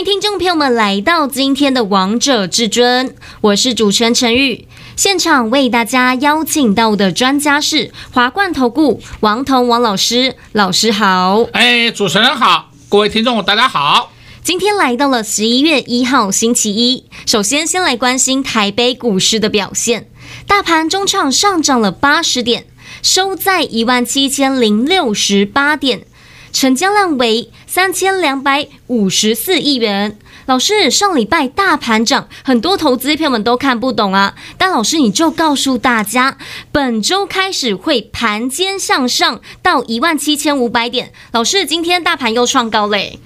[0.00, 3.06] 迎听众朋友们来到今天的《王者至尊》，
[3.42, 4.66] 我是主持人陈玉。
[4.96, 11.42] 现场为大家邀请到的专家是华冠投顾王彤王老师，老师好。
[11.52, 14.10] 哎，主持人好，各位听众大家好。
[14.42, 20.08] 今天来到了十一月一号星期一，首先先来关心台北股市的表现。
[20.46, 22.64] 大盘中场上涨了八十点，
[23.02, 26.04] 收在一万七千零六十八点，
[26.52, 30.18] 成交量为三千两百五十四亿元。
[30.46, 34.34] 老师，上礼拜大盘涨，很多投资朋友们都看不懂啊。
[34.58, 36.38] 但老师你就告诉大家，
[36.72, 41.12] 本周开始会盘间向上到一万七千五百点。
[41.30, 43.20] 老师，今天大盘又创高嘞。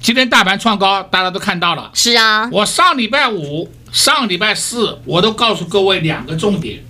[0.00, 1.90] 今天大盘创高，大家都看到了。
[1.92, 6.82] 是啊，我上礼拜五、上礼拜四，我都告诉各位两个重点：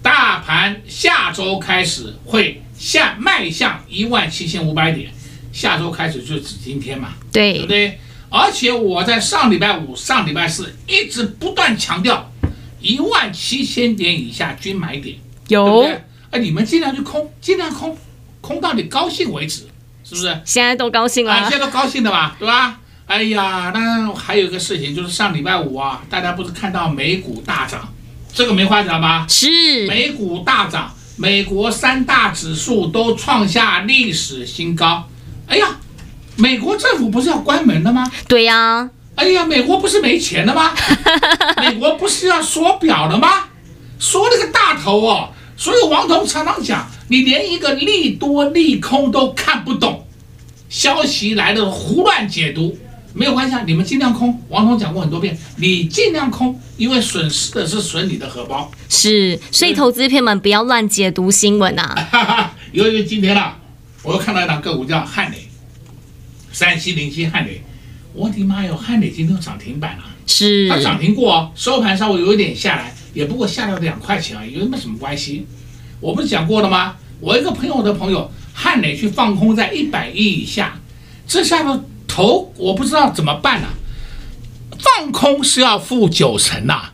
[0.00, 5.12] 大盘下周开始会向迈向一万七千五百点。
[5.52, 7.98] 下周开始就指今天嘛，对，对不对？
[8.30, 12.32] 而且我在上礼拜五、上礼拜四一直不断强调，
[12.80, 15.16] 一万七千点以下均买点，
[15.48, 15.64] 有。
[15.64, 16.00] 对不对？
[16.30, 17.98] 哎，你们尽量去空，尽量空，
[18.40, 19.66] 空到你高兴为止。
[20.04, 21.32] 是不是现在都高兴了？
[21.32, 22.80] 啊，现在都高兴的吧，对吧？
[23.06, 27.92] 哎呀，那还有一个事情，就是上礼拜五啊，大家不是看到美股大涨，
[28.32, 29.26] 这个没话讲吧？
[29.28, 35.06] 是美股大涨，美国三大指数都创下历史新高。
[35.46, 35.78] 哎呀，
[36.36, 38.10] 美国政府不是要关门了吗？
[38.26, 38.90] 对呀、啊。
[39.16, 40.72] 哎呀，美国不是没钱了吗？
[41.60, 43.28] 美国不是要缩表了吗？
[43.98, 45.28] 缩了个大头哦。
[45.58, 50.06] 所以王彤常常讲，你连一个利多利空都看不懂，
[50.70, 52.78] 消息来了胡乱解读
[53.12, 54.40] 没有关系啊，你们尽量空。
[54.48, 58.70] 王彤讲过很多遍，你尽量空，因为损失的是损你的荷包。
[58.88, 62.54] 是，所以投资片们不要乱解读新闻啊。
[62.72, 63.58] 由于今天啊，
[64.02, 65.48] 我又看到一档个股叫汉磊，
[66.52, 67.62] 三七零七汉磊，
[68.12, 72.94] 我的妈哟，汉磊今天涨停板了，是，它涨停过哦，收盘稍微有一点下来。
[73.12, 75.44] 也不过下了两块钱而已，有没什么关系？
[75.98, 76.94] 我不是讲过了吗？
[77.18, 80.78] 我一个朋友的朋友汉磊去放空在一百亿以下，
[81.26, 81.82] 这下头
[82.20, 83.72] 头我不知道怎么办呢、啊？
[84.78, 86.92] 放空是要负九成呐、啊，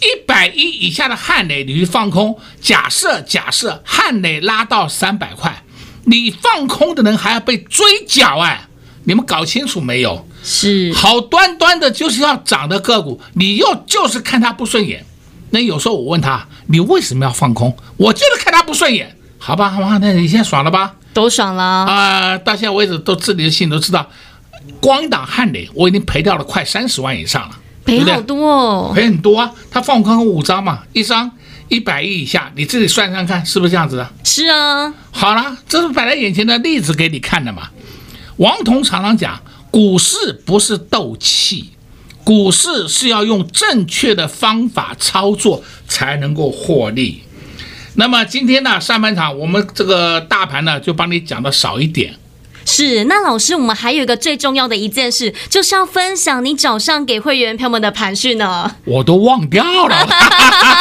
[0.00, 5.62] 一百一以下的汉磊你去放空，假设假设汉磊拉到三百块，
[6.04, 8.68] 你放空的人还要被追缴哎，
[9.04, 10.26] 你们搞清楚没有？
[10.44, 15.06] 是好端端的就是要涨的个股，你又就是看他不顺眼。
[15.50, 17.74] 那有时候我问他，你为什么要放空？
[17.96, 20.94] 我就是看他不顺眼，好吧，好吧，那你现在爽了吧？
[21.14, 22.38] 都爽了啊、呃！
[22.38, 24.08] 到现在为止都自己的心里都知道，
[24.80, 29.52] 光一档汉磊我已经赔掉了快三十万以上了，赔好多哦，赔很多啊！
[29.70, 31.30] 他放空五张嘛，一张
[31.68, 34.10] 一百亿以下，你自己算算看是不是这样子的？
[34.24, 37.70] 是啊，好了，这是摆在眼前的例子给你看的嘛。
[38.36, 39.40] 王彤常常讲，
[39.70, 41.70] 股市不是斗气。
[42.24, 47.22] 股市是要用正确的方法操作才能够获利。
[47.94, 52.14] 那么今天呢，上半场我们这个大盘呢，就帮你讲的少一点。
[52.70, 58.76] 是，那老师，我们还有一个最重要的一件事，就是要分享你早上给会员朋友们的盘讯呢。
[58.84, 60.06] 我都忘掉了。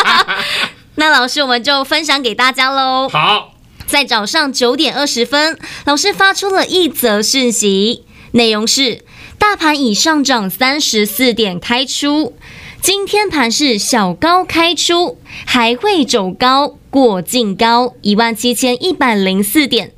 [0.96, 3.08] 那老师，我们就分享给大家喽。
[3.08, 3.54] 好，
[3.86, 9.06] 在早上九点二十分，老师发出了一则讯息，内容是。
[9.40, 12.36] 大盘已上涨三十四点开出，
[12.82, 19.94] 今天盘是小高开出，还会走高过净高一万七千一百零四点，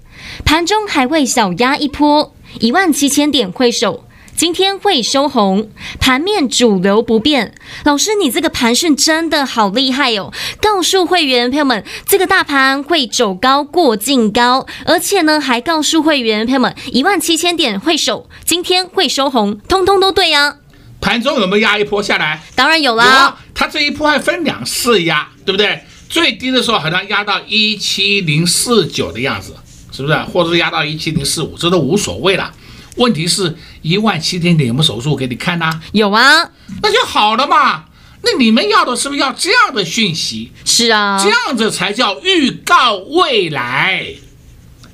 [0.49, 4.07] 盘中还会小压一波一万七千点会守。
[4.35, 7.53] 今天会收红，盘面主流不变。
[7.83, 10.33] 老师，你这个盘讯真的好厉害哦！
[10.59, 20.56] 告诉会员朋友们，这个大盘会走高过净高，而且呢，还告诉会员朋友们，一万七千点会守，今天会收红，通通都对啊。
[21.00, 22.41] 盘中有没有压一波下来？
[22.56, 23.06] 当然有啦。
[23.06, 25.83] 有啊，它这一波还分两次压，对不对？
[26.09, 29.53] 最低的时候好像压到一七零四九的样子，
[30.00, 30.18] 是不是？
[30.31, 32.51] 或者是压到一七零四五，这都无所谓了。
[32.96, 35.81] 问题是一万七千点有没有手术给你看呐、啊？
[35.92, 36.50] 有啊，
[36.81, 37.86] 那就好了嘛。
[38.22, 40.51] 那你们要的是不是要这样的讯息？
[40.66, 44.06] 是啊，这样子才叫预告未来。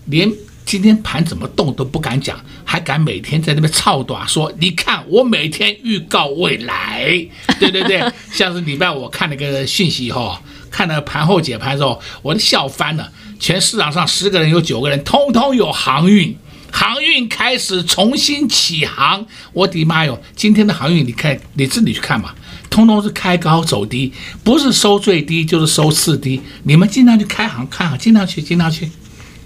[0.06, 0.32] 连
[0.66, 7.28] 今天盘怎么动都不敢讲，还敢每天在那边操短说，你看我每天预告未来，
[7.60, 10.38] 对对对， 像是礼拜我看那个讯息以后，
[10.70, 13.12] 看了盘后解盘的时候，我都笑翻了。
[13.40, 16.38] 全市场上十个人有九个人通通有航运，
[16.72, 19.26] 航运开始重新起航。
[19.54, 22.34] 我的妈哟，今天的航运你看你自己去看嘛，
[22.70, 24.12] 通通是开高走低，
[24.44, 26.42] 不是收最低就是收次低。
[26.64, 28.90] 你们尽量去开航看好，尽量去尽量去，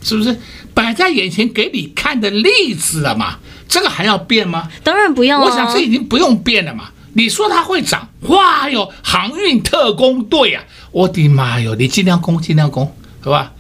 [0.02, 0.40] 是不是？
[0.74, 3.38] 摆在眼前给你看的例子了嘛？
[3.68, 4.70] 这个还要变吗？
[4.84, 5.46] 当然不要啊！
[5.46, 6.90] 我想这已经不用变了嘛。
[7.14, 10.64] 你说它会涨，哇哟，航运特工队啊！
[10.92, 13.52] 我的妈哟，你尽量攻，尽量攻，好吧？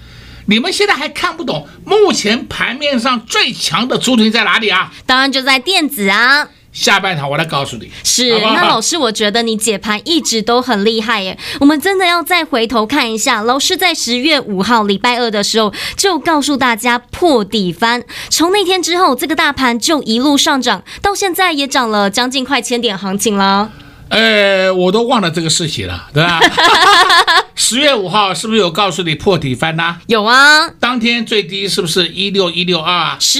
[0.50, 4.92] 你们现在还看不懂，目前盘面上最强的族群在哪里啊？
[5.06, 6.48] 当然就在电子啊。
[6.72, 7.92] 下半场我来告诉你。
[8.04, 11.38] 是，那老师，我觉得你解盘一直都很厉害耶。
[11.60, 23.72] 我们真的要再回头看一下，老师在十月五号礼拜二的时候就告诉大家破底翻，从那天之后，这个大盘就一路上涨，到现在也涨了将近快千点行情了。
[24.10, 26.40] 呃，我都忘了这个事情了，对吧？
[27.56, 30.02] 十月五号是不是有告诉你破底翻呐、啊？
[30.08, 33.18] 有啊，当天最低是不是一六一六二啊？
[33.20, 33.40] 是，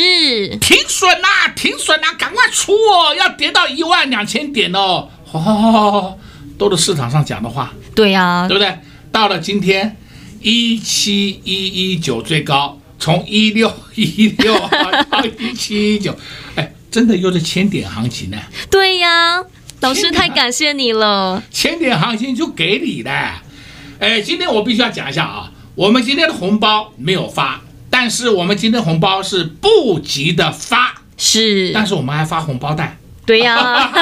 [0.58, 5.10] 停损呐，停损呐，赶快出哦，要跌到一万两千点哦。
[5.32, 6.18] 哦，
[6.60, 7.74] 都是市场上讲的话。
[7.96, 8.78] 对呀、啊，对不对？
[9.12, 9.98] 到了今天
[10.42, 14.54] 一七一一九最高，从一六 一六
[15.10, 16.16] 到一七一九，
[16.56, 18.38] 哎，真的又是千点行情呢。
[18.70, 19.44] 对呀。
[19.82, 23.12] 老师太感谢你了，千点行情就给你的。
[24.00, 32.98] 哎，今天我必须要讲一下啊，我们今天的红包没有发，但是我们今天红包是不急的发，是，但是我们还发红包袋。
[33.26, 33.94] 对呀、啊，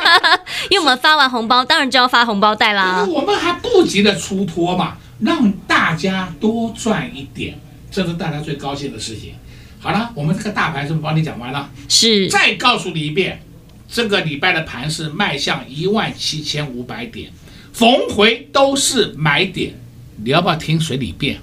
[0.70, 3.04] 因为我们发完红包，当然就要发红包袋啦。
[3.04, 7.58] 我们还不急的出脱嘛，让大家多赚一点，
[7.90, 9.34] 这是大家最高兴的事情。
[9.80, 11.68] 好了，我们这个大盘是不是帮你讲完了？
[11.88, 13.42] 是，再告诉你一遍。
[13.92, 17.30] 这个礼拜的盘是迈向一万七千五百点，
[17.72, 19.74] 逢回都是买点。
[20.22, 21.40] 你要不要听随你便？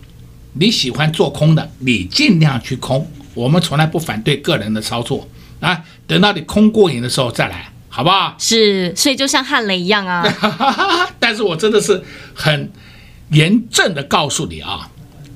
[0.53, 3.11] 你喜欢做空的，你尽量去空。
[3.33, 5.27] 我们从来不反对个人的操作
[5.59, 5.83] 啊。
[6.07, 8.35] 等到你空过瘾的时候再来，好不好？
[8.39, 10.23] 是，所以就像汉雷一样啊。
[11.19, 12.01] 但是我真的是
[12.33, 12.71] 很
[13.31, 14.89] 严正的告诉你啊，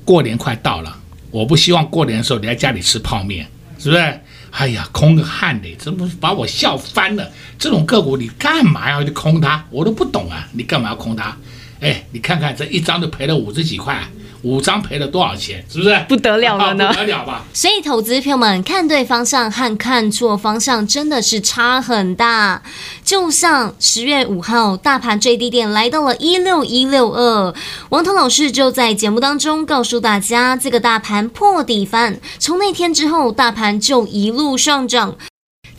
[0.04, 0.98] 过年快到了，
[1.30, 3.46] 我不希望过年的时候你在家里吃泡面，
[3.78, 4.20] 是不是？
[4.52, 7.32] 哎呀，空个汉磊，这不把我笑翻了！
[7.58, 9.64] 这种个股你干嘛要去空它？
[9.70, 11.36] 我都不懂啊，你干嘛要空它？
[11.80, 14.06] 哎，你看看这一张都赔了五十几块。
[14.42, 15.64] 五张赔了多少钱？
[15.70, 16.88] 是不是不得了了呢？
[16.88, 17.44] 不得了吧！
[17.52, 22.62] 所以，投资朋友们看对方向和看错方向真的是差很大。
[23.04, 27.54] 就像十月五号，大盘最低点来到了一六一六二，
[27.90, 35.16] 王涛老师就在节目当中告诉大家，这个大盘破底翻，从那天之后，大盘就一路上涨。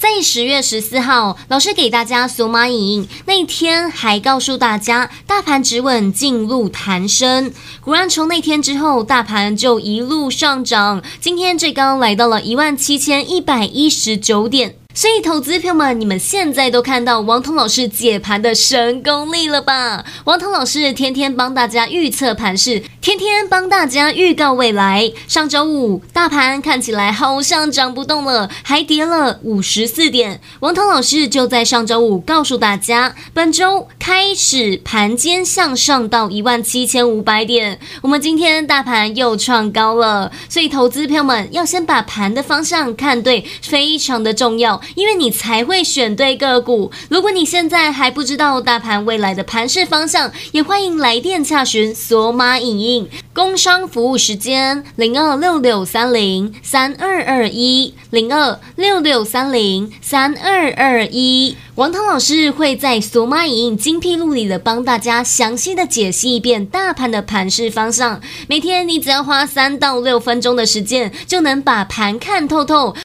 [0.04, 7.54] 在十月十四号，老师给大家索马影那天还告诉大家，大盘止稳进入弹升。
[7.80, 14.76] 果然，从那天之后，大盘就一路上涨，今天最高来到了一万七千一百一十九点。
[14.96, 20.06] 所以，投资朋友们，你们现在都看到王彤老师解盘的神功力了吧？
[20.26, 25.12] 王彤老师天天帮大家预测盘势，天天帮大家预告未来。
[25.28, 30.40] 上周五大盘看起来好像涨不动了，还跌了五十四点。
[30.60, 37.80] 王彤老师就在上周五告诉大家，本周开始盘间向上到一万七千五百点。
[38.04, 44.80] 我们今天大盘又创高了，所以投资朋友们要先把盘的方向看对，非常的重要。
[44.96, 46.92] 因为你才会选对个股。
[47.10, 61.56] 如果你现在还不知道大盘未来的盘势方向，也欢迎来电洽询索马影音工商服务时间零二六六三零三二二一零二六六三零三二二一。
[61.76, 68.22] 王涛老师会在索马影音精辟录里的帮大家详细的解析一遍大盘的盘势方向。
[68.48, 72.96] 每天你只要花三到六分钟的时间，就能把盘看透透。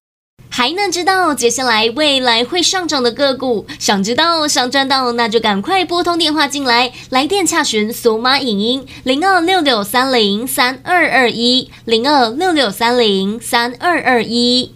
[0.51, 14.75] 还能知道接下来未来会上涨的个股，想知道想赚到，那就赶快拨通电话进来，来电洽询索玛影音零二六六三零三二二一零二六六三零三二二一。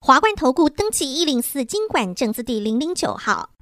[0.00, 3.49] 华冠投顾登记一零四经管证字第零零九号。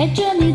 [0.00, 0.54] 带着你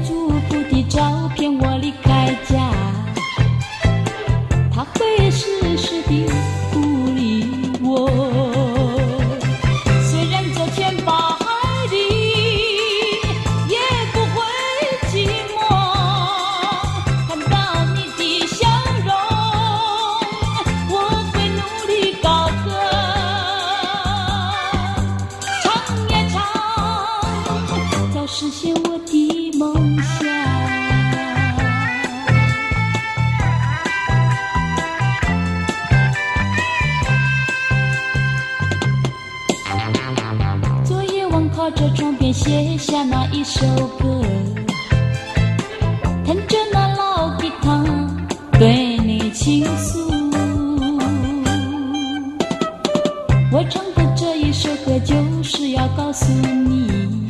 [53.55, 57.24] 我唱的这一首歌，就是要告诉你，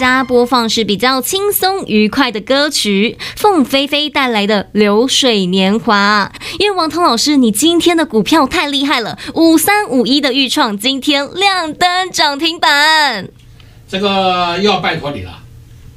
[0.00, 6.32] 家播放是比较轻松愉快的歌曲，凤飞飞带来的《流水年华》。
[6.58, 13.28] 因为王彤老师，你今天的股票太厉害了，五三五一的预创今天亮灯涨停板。
[13.86, 15.42] 这个要拜托你了，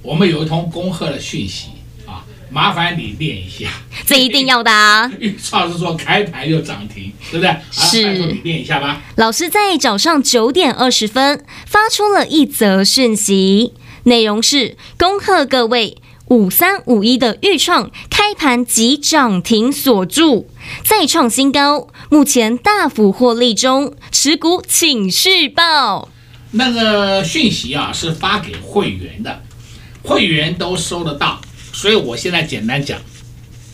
[0.01, 1.69] 我们有一通恭贺的讯息
[2.05, 2.25] 啊。
[2.49, 3.69] 麻烦你念一下，
[4.05, 5.09] 这一定要的啊！
[5.17, 7.55] 钰创是说开盘就涨停，对不对？
[7.71, 9.01] 是，你念一下吧。
[9.15, 20.49] 老师在早上九点二十分发出了一则讯息，内容是恭贺各位五三五一的预创开盘即涨停锁住，
[20.83, 26.09] 再创新高，目前大幅获利中，持股请续报。
[26.51, 29.41] 那个讯息啊，是发给会员的，
[30.01, 31.39] 会员都收得到。
[31.71, 32.99] 所以我现在简单讲，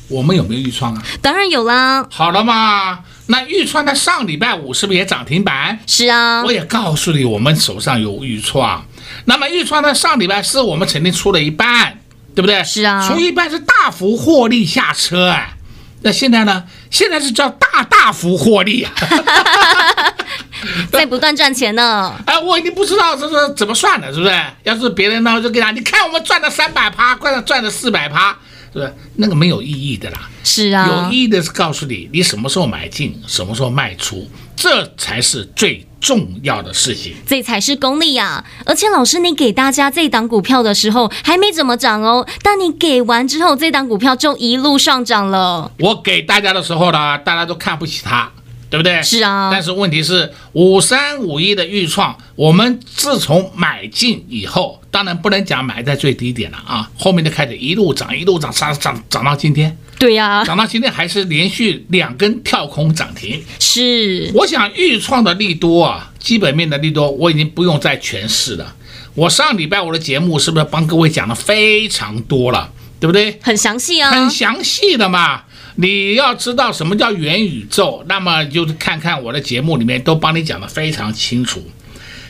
[0.07, 1.03] 我们有没有预创啊？
[1.21, 2.07] 当然有啦。
[2.09, 5.79] 好了嘛，那钰创在上礼拜五是不是也涨停板？
[5.85, 6.43] 是啊。
[6.43, 8.85] 我也告诉你，我们手上有钰创。
[9.25, 11.99] 那么钰创呢上礼拜四我们曾经出了一半，
[12.35, 12.63] 对不对？
[12.63, 13.07] 是啊。
[13.07, 15.55] 出一半是大幅获利下车啊。
[16.01, 16.63] 那现在呢？
[16.89, 18.91] 现在是叫大大幅获利啊。
[20.91, 22.15] 在不断赚钱呢。
[22.25, 24.33] 哎，我已经不知道这是怎么算的，是不是？
[24.63, 28.29] 要是别人呢，就给他，你看我们赚了三百趴，快要赚了四百趴，
[28.71, 28.95] 是不是？
[29.17, 30.29] 那个没有意义的啦。
[30.43, 30.87] 是啊。
[30.87, 34.25] 有意义的是告诉你，你什么时候买进，什么时候卖出，
[34.55, 37.13] 这才是最重要的事情。
[37.25, 38.43] 这才是功力呀！
[38.65, 45.71] 而且老师，你给大家这档股票的时候还没怎么涨哦，但你给完之后，这档股票就一路上涨了。
[45.79, 48.31] 我给大家的时候呢，大家都看不起它。
[48.69, 49.01] 对不对？
[49.01, 59.75] 是啊，但是问题是五三五一的预创，我们自从买进以后，当然不能讲买在最低点了啊，后面就开始一路涨，一路涨，涨涨涨到今天。
[59.97, 63.43] 对呀、啊，涨到今天还是连续两根跳空涨停。
[63.59, 68.75] 是，我想预创的利多啊，基本面的利多，我已经不用再诠释了。
[69.15, 73.37] 我上礼拜我的节目是不是帮各位讲的非常多了，对不对？
[73.41, 75.41] 很详细啊，很详细的嘛。
[75.81, 81.63] 你要知道什么叫元宇宙，那么就是看看我的节目里面都帮你讲的非常清楚。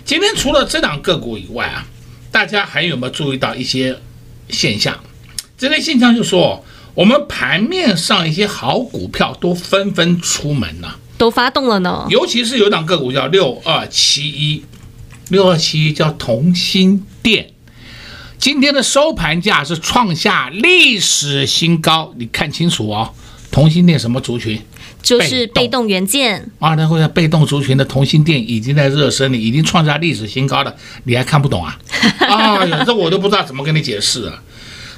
[0.05, 1.87] 今天除了这档个股以外啊，
[2.31, 3.97] 大家还有没有注意到一些
[4.49, 4.99] 现象？
[5.57, 6.63] 这类现象就说。
[6.95, 12.05] 我们盘面上一些好股票都纷纷出门了，都发动了呢。
[12.09, 14.65] 尤其是有档个股叫六二七一，
[15.29, 17.51] 六二七一叫同心电，
[18.37, 22.13] 今天的收盘价是创下历史新高。
[22.17, 23.13] 你看清楚哦，
[23.51, 24.61] 同心电什么族群？
[25.01, 26.75] 就是被动元件啊。
[26.75, 30.75] 然后被动族群的同心电已经在热身了，已经创下历史新高了。
[31.03, 31.77] 你还看不懂啊？
[32.27, 34.41] 啊，这我都不知道怎么跟你解释了。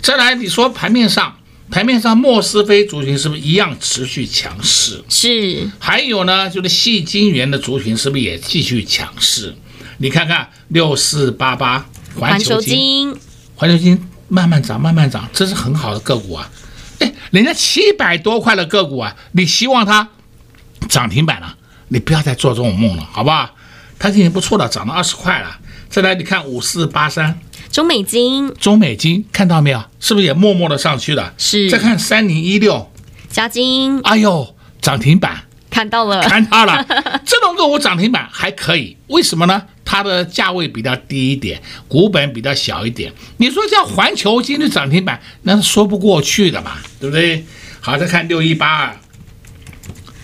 [0.01, 1.35] 再来，你说盘面上。
[1.69, 5.01] 盘面上，莫斯菲族群是不是一样持续强势？
[5.07, 5.69] 是。
[5.79, 9.55] 还有呢，就是细晶圆的族群是不是也继续强势？
[9.99, 11.85] 你看看六四八八
[12.19, 13.15] 环球金，
[13.55, 16.51] 环球金慢慢涨，慢慢涨，这是很好的个股啊！
[17.01, 20.07] 哎，人家七百多块的个股啊，你希望它
[20.87, 21.55] 涨停板了？
[21.89, 23.49] 你不要再做这种梦了，好不好？
[23.99, 25.57] 它今天不错的，涨到二十块了。
[25.89, 27.37] 再来，你看五四八三。
[27.71, 29.83] 中美金，中美金看到没有？
[29.99, 31.33] 是不是也默默的上去了？
[31.37, 31.69] 是。
[31.69, 32.91] 再看三零一六，
[33.29, 36.85] 嘉金，哎呦，涨停板，看到了，看到了。
[37.25, 39.63] 这种个股涨停板还可以，为什么呢？
[39.83, 43.11] 它的价位比较低一点，股本比较小一点。
[43.37, 47.45] 你说叫环球今日涨停板，那是说不过去的嘛，对不对？
[47.79, 48.97] 好，再看六一八二，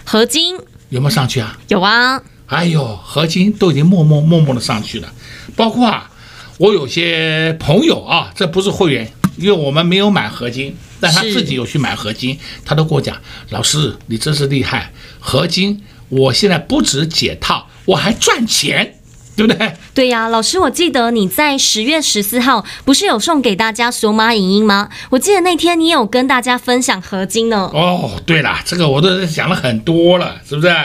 [0.06, 0.56] 合金
[0.90, 1.58] 有没有上去啊？
[1.68, 2.22] 有啊。
[2.48, 5.14] 哎呦，合金都已经默默默默的上去了，
[5.56, 6.12] 包括啊。
[6.60, 12.36] 我有些朋友啊，这不是会员，因为我们没有买合金，但他自己有去买合金，
[12.66, 13.16] 他都跟我讲，
[13.50, 18.97] 老师你真是厉害，合金我现在不止解套，我还赚钱，
[19.38, 19.72] 对不对？
[19.94, 24.90] 对呀，老师，我记得你在十月十四号不是有送给大家索马影音吗？
[25.12, 27.70] 我记得那天你有跟大家分享合金呢。
[27.72, 30.76] 哦，对了，这个我都讲了很多了，是不是？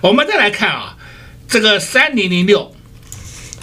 [0.00, 0.96] 我们再来看啊，
[1.48, 2.72] 这个三零零六。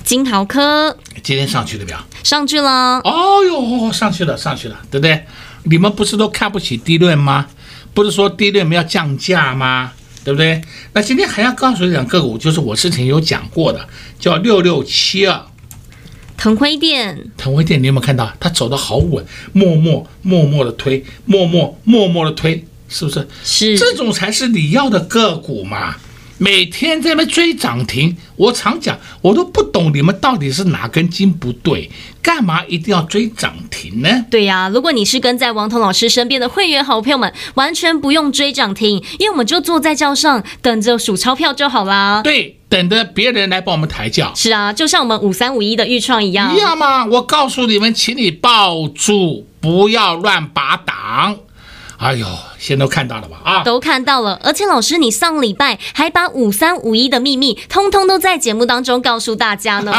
[0.03, 1.97] 金豪科今天上去了没有？
[2.21, 2.99] 上去了。
[3.05, 5.25] 哦哟，上去了，上去了，对不对？
[5.63, 7.47] 你们不是都看不起低论吗？
[7.93, 9.93] 不是说低论要降价吗？
[10.25, 10.59] 对不对？
[10.93, 13.88] 那今天还要告诉你两个股，就是我之前有讲过的，
[14.19, 15.39] 叫六六七二，
[16.35, 17.31] 腾辉电。
[17.38, 18.33] 腾辉电，你有没有看到？
[18.39, 23.27] 它走的好稳，默默默默的推，默默默默的推，是不是？
[23.43, 23.77] 是。
[23.77, 25.95] 这种才是你要的个股嘛。
[26.38, 31.89] 每天在那追涨停，我常讲，我都不懂你们到底是哪根筋不对，
[32.21, 34.26] 干嘛一定要追涨停呢？
[34.30, 42.21] 对呀、啊，如果你是跟在王彤老师身边的会员好朋友们，完全不用追涨停，因为我们就坐在轿上等着数钞票就好啦。
[42.21, 44.34] 对，等着别人来帮我们抬轿。
[44.36, 46.54] 是啊，就像我们五三五一的预创一样。
[46.54, 47.06] 一样吗？
[47.06, 51.38] 我告诉你们，请你抱住，不要乱拔档。
[51.97, 52.27] 哎呦，
[52.60, 53.39] 现在都看到了吧？
[53.43, 54.39] 啊，都看到了。
[54.43, 59.93] 而且老师，你上礼拜还把五三五一的秘密，通通都在节目当中告诉大家呢。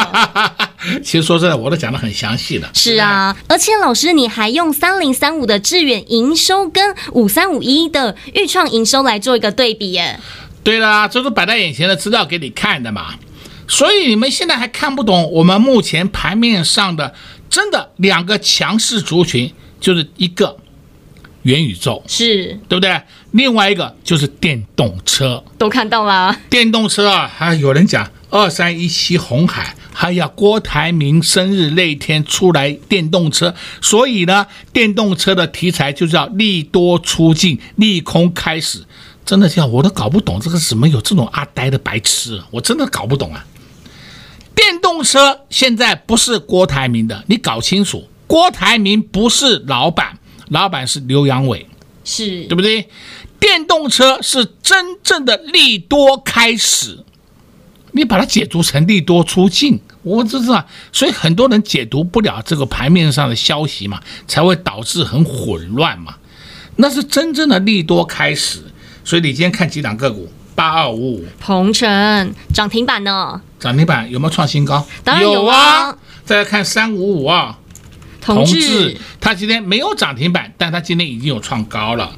[1.03, 2.69] 其实说真的，我都讲的很详细的。
[2.75, 10.21] 是啊，而且老师，你还用三零三五的致远营收跟五三五一的预创营收来做一个对比耶。
[10.63, 13.15] 对啦，这是摆在眼前的资料给你看的嘛。
[13.67, 17.15] 所以你们现在还看不懂我们目前盘面上的
[17.49, 20.59] 真的两个强势族群，就是一个。
[21.47, 23.01] 元宇宙是对不对？
[23.31, 26.37] 另外一个就是电动车，都看到啦。
[26.51, 38.85] 电动车啊，还有人讲二三一七红海，还有郭台铭生日那天出来电动车，所以呢，电动车的题材就叫利多出尽，利空开始。
[39.25, 42.43] 真的叫我都搞不懂，这个怎么有这种阿呆的白痴？
[42.51, 43.45] 我真的搞不懂啊！
[44.55, 50.19] 电动车现在不是郭台铭的，你搞清楚，郭台铭不是老板。
[50.49, 51.67] 老板是刘阳伟，
[52.05, 52.89] 是对不对？
[53.39, 57.05] 电动车是真正的利多开始，
[57.93, 66.15] 你把它解读成利多出尽，我知道，所以很多人解读不了这个盘面上的消息嘛，才会导致很混乱嘛。
[66.77, 68.63] 那是真正的利多开始，
[69.05, 73.41] 所以你今天看几档个股，八二五五，鹏程涨停板呢？
[73.59, 74.87] 涨停板有没有创新高？
[75.05, 75.81] 当然有啊。
[75.81, 77.55] 有啊，再来看三五五二。
[78.27, 82.15] 同志，他今天没有涨停板，但他今天已经有创高了，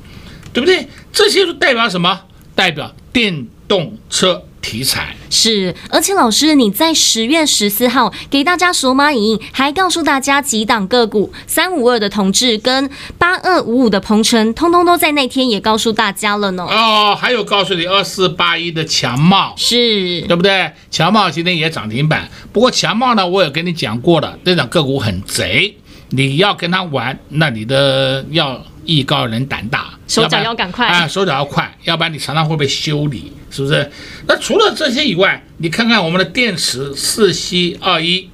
[0.52, 0.88] 对不对？
[1.12, 2.20] 这些都代表什么？
[2.54, 5.14] 代表电动车题材。
[5.30, 16.64] 是，而且老师你在十月十四号给大家索马影音，还告诉大家几档个股，三五二的同志跟八二五五的鹏程，通通都在那天也告诉大家了呢。
[16.64, 20.72] 哦，还有告诉你二四八一的强茂，是对不对？
[20.90, 25.76] 强茂今天也涨停板，不过强茂呢，我也跟你讲过了，这档个股很贼，
[26.10, 33.90] 你要跟他玩，那你的要艺高人胆大，手脚要赶快啊，手脚要快，要不然你常常会被修理，是不是？
[34.26, 38.30] 那除了这些以外，你看看我们的电池四 C 二一，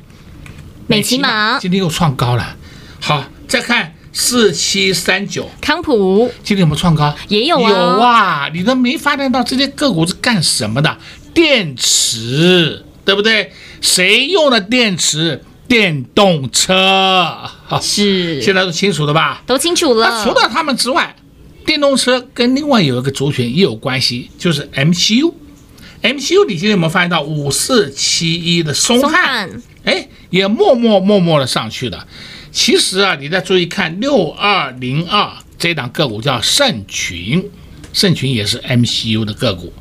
[0.86, 2.56] 美琪玛今天又创高了。
[3.00, 7.14] 好，再看四七三九康普，今天有没有创高？
[7.28, 10.96] 也有啊，有啊，你都没发现到这些个股是干什么的？
[11.34, 13.50] 电池，对不对？
[13.80, 15.42] 谁用的电池？
[15.66, 17.50] 电动车，
[17.80, 19.42] 是，现在都清楚了吧？
[19.46, 20.08] 都清楚了。
[20.08, 21.16] 那除了他们之外，
[21.64, 25.32] 电动车跟另外有一个族群也有关系，就是 MCU。
[26.02, 29.50] MCU，你今天有没有发现到五四七一的松汉？
[29.84, 32.06] 哎，也默默默默的上去了。
[32.52, 37.50] 其实啊，你再注意看六二零二这档个股叫盛群，
[37.94, 39.72] 盛群也是 MCU 的个股。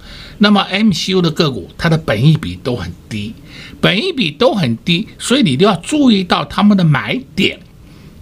[0.43, 3.33] 那么 MCU 的个股，它的本益比都很低。
[3.79, 7.57] 本益比都很低，所以你都要注意到他们的买点。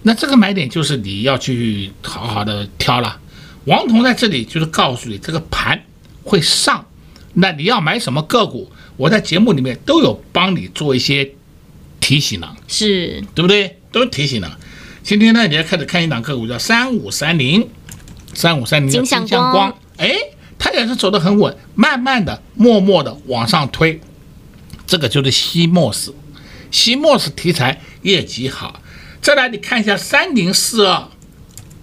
[0.02, 3.18] 那这个买点就是你要去好好的挑了。
[3.64, 5.82] 王彤在这里就是告诉你，这个盘
[6.22, 6.86] 会上，
[7.34, 8.70] 那你要买什么个股？
[8.96, 11.28] 我在节目里面都有帮你做一些
[11.98, 13.78] 提醒了，是对不对？
[13.90, 14.56] 都有提醒了。
[15.02, 17.68] 今天呢，你要开始看一档个股，叫三五三零，
[18.32, 20.14] 三五三零金相光，哎，
[20.62, 24.00] 它也是走得很稳，慢慢的、默默的往上推。
[24.86, 26.14] 这个就是西莫斯，
[26.70, 28.80] 西莫斯题材业绩好。
[29.20, 31.08] 再来，你看一下三零四二，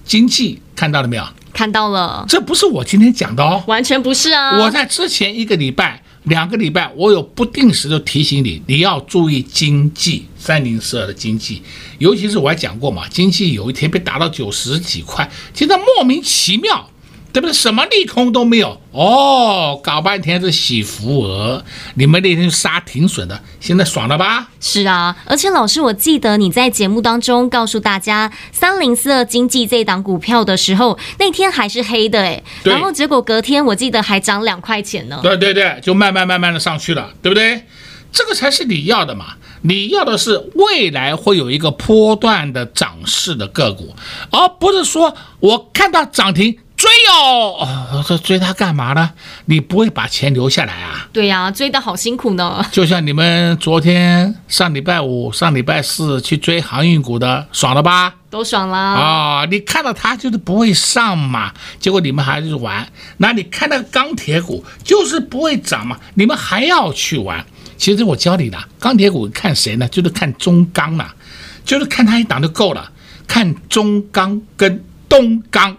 [0.06, 1.28] 经济看到了没有？
[1.52, 2.24] 看到了。
[2.30, 4.58] 这不是我今天讲的哦，完全不是啊。
[4.60, 11.62] 我在之前一个礼拜、两个礼拜，我有不定时的提醒你，你要注意经济三零四二的经济，
[11.98, 16.90] 尤其是我还讲过嘛，经济有一天被打到九十几块，现在莫名其妙。
[17.32, 17.54] 对不对？
[17.54, 21.64] 什么利空都没有哦，搞半天是洗福额。
[21.96, 24.50] 你们那天杀停损的，现在爽了吧？
[24.60, 35.20] 是啊，而且老师，我记得你在节目当中告诉大家，三零四二经济这档股票的时候，那天还是黑的哎，然后结果隔天我记得还涨两块钱呢。
[35.22, 37.64] 对对对，就慢慢慢慢的上去了，对不对？
[38.12, 43.94] 这个才是你要的嘛，你要的是未来会有一个波段的涨势的个股，
[44.32, 46.58] 而不是说我看到涨停。
[46.80, 49.12] 追哦，这追他干嘛呢？
[49.48, 51.10] 你不会把钱留下来啊？
[51.12, 52.66] 对呀、啊，追的好辛苦呢。
[52.72, 58.16] 就像你们昨天、上礼拜五、上礼拜四去追航运股的，爽了吧？
[58.30, 59.48] 都爽了啊、哦！
[59.52, 62.88] 你看到它就是不会上嘛，结果你们还是玩。
[63.18, 67.46] 那你看那个钢铁股就是不会涨嘛，你们还要去玩。
[67.78, 69.86] 其实我教你的钢铁股看谁呢？
[69.90, 71.14] 就是看中钢了，
[71.66, 72.90] 就是看它一档就够了，
[73.28, 75.76] 看中钢跟东钢。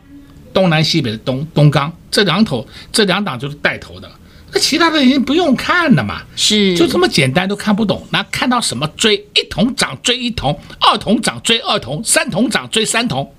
[0.53, 4.11] 东南西北的东东钢这两头，这两档就是带头的，
[4.53, 8.07] 那其他的已经不用看了嘛，是就这么简单都看不懂。
[8.11, 13.33] 那看到什么追一桶涨追一桶，二桶涨追二桶，三桶涨追三桶，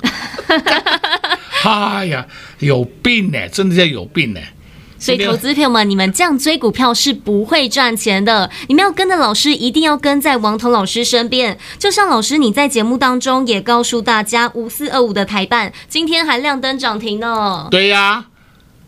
[1.63, 2.26] 哎呀，
[2.60, 4.39] 有病呢，真的叫有病呢。
[5.01, 8.47] 所以，投资朋友们，你们这样追股票是不会赚钱的。
[8.67, 11.57] 你们要跟的老师，一定要跟在王彤老师身边。
[11.79, 17.67] 就像老师你在节目当中也告诉大家，五四二五的台办今天还亮灯涨停呢。
[17.71, 18.25] 对呀、啊，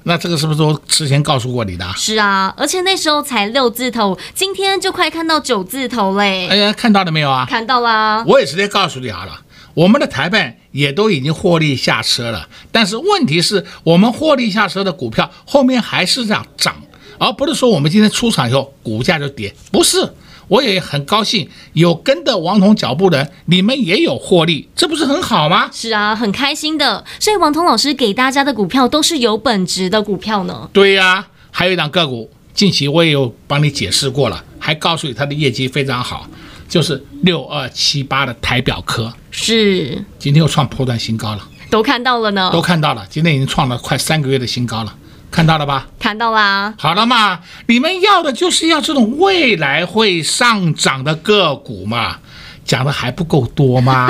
[0.03, 1.85] 那这个是不是我之前告诉过你的？
[1.97, 6.47] 是啊，而且那时候才六字头，今天就快看到九字头嘞。
[6.47, 7.47] 哎呀，看到了没有啊？
[7.49, 8.23] 看到啦。
[8.27, 9.31] 我也直接告诉你好了。
[9.73, 16.75] 我们的台办也都已经获利下车了，但是问题是我们获利下车的股票后面还是这样涨，
[17.17, 19.53] 而不是说我们今天出场以后股价就跌。
[19.71, 20.13] 不是，
[20.47, 25.69] 我也很高兴有跟着王彤脚步的人，你们也有获利，这不是很好吗？
[25.71, 27.03] 是啊，很开心的。
[27.19, 30.69] 所以王彤老师给大家的股票都是有本质的股票呢。
[30.71, 36.27] 对呀、啊，还有一档个股，近期我也有帮你解释过了，还告诉你它的业绩非常好。
[36.73, 44.95] 就是六二七八的台表科，是今天又创破断新高了，都看到了呢，都看到了，今天已经创了快三个月的新高了，
[45.29, 45.85] 看到了吧？
[45.99, 46.73] 看到啦。
[46.79, 52.17] 好了嘛，你们要的就是要这种未来会上涨的个股嘛，
[52.65, 54.09] 讲的还不够多吗？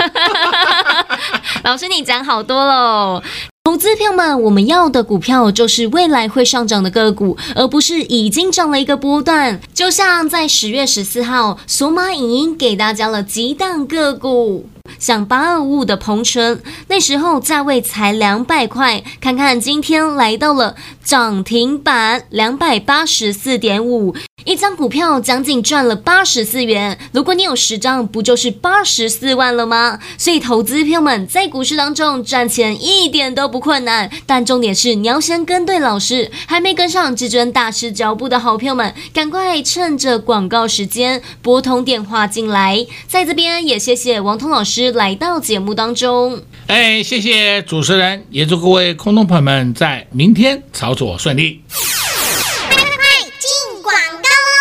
[1.65, 3.21] 老师，你讲好多喽。
[3.65, 9.61] 投资票们，我们要的股票就是未来会上涨的个股，而不是已经涨了一个波段。
[9.73, 14.67] 就像在十月十四号，索马影音给大家了几档个股，
[14.99, 24.13] 像八二五五的鹏程，那时候价位才两百块，看看今天来到了涨停板两百八十四点五。
[24.45, 29.99] 一张股票将近赚了八十四元，如果你有十张，不就是八十四万了吗？
[30.17, 42.85] 所以投资朋友们在股市当中赚钱一点都不困难，但重点是你要先跟对老师，还没跟上至尊大师脚步的好朋友们，赶快趁着广告时间拨通电话进来。
[43.07, 46.41] 在这边也谢谢王通老师来到节目当中。
[46.67, 51.61] 哎，谢谢主持人，也祝各位空中朋友们在明天操作顺利。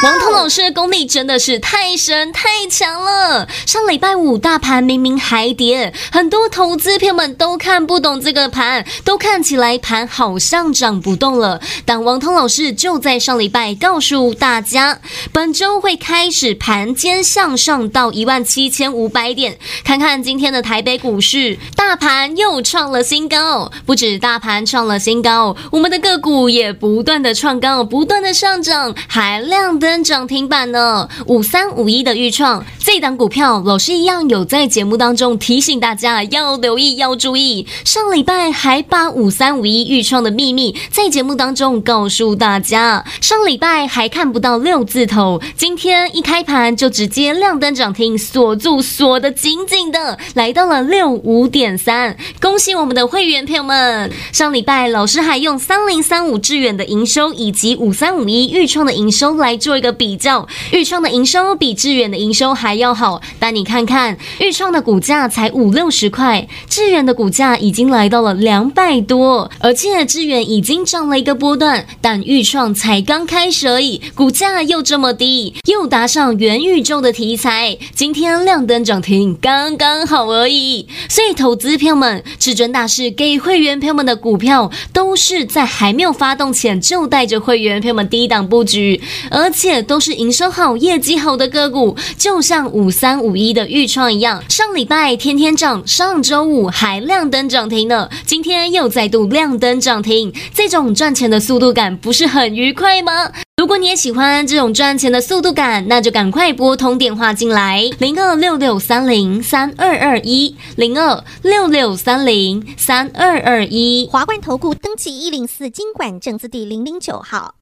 [0.03, 3.47] 王涛老师的功力真的是太神太强了。
[3.65, 11.61] 上礼拜五大盘明明还跌，很多投资朋友们都看不懂这个盘，都看起来盘好像涨不动了。
[11.87, 14.99] 但王涛老师就在上礼拜告诉大家，
[15.33, 19.57] 本周会开始盘间向上到一万七千五百点。
[19.85, 29.92] 看看今天的台北股市，大盘又创了新高，不止大盘创了新高，我们的个股也不断的创高，不断的上涨，还亮灯。
[30.01, 37.67] 涨停板呢，五三五一的预创这档股票，老师一样有在节目当中提醒大家要留意要注意。
[37.85, 54.13] 上礼拜还把五三五一预创的秘密在节目当中告诉大家，上礼拜还看不到六字头，今天一开盘就直接亮灯涨停，锁住锁得紧紧的，来到了六五点三，恭喜我们的会员朋友们。
[54.31, 59.73] 上礼拜老师还用三零三五致远的营收以及五三五一预创的营收来做。
[59.83, 80.87] 个比较，钰创的营收比致远的营收还要好，但你看看钰创的股价才五六十块，致远的股价已经来到了两百多，而且致远已经涨了一个波段，但钰创才刚开始而已，股价又这么低，又搭上元宇宙的题材，今天亮灯涨停刚刚好而已。
[81.09, 89.62] 所以投资票们，至尊大师给会员朋友们的股票都是在还没有发动前就带着会员朋友们低档布局，而且。
[89.83, 103.31] 都是营收好、业绩好的个股，就像五三五一的预创一样，上礼拜天天涨，上周五还亮灯涨停呢，今天又再度亮灯涨停，这种赚钱的速度感不是很愉快吗？
[103.57, 117.62] 如果你也喜欢这种赚钱的速度感，那就赶快拨通电话进来，零二六六三零三二二一，零二六六三零三二二一，华冠投顾登记一零四金管证字第零零九号。